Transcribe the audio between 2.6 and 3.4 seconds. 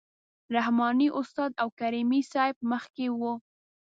مخکې وو.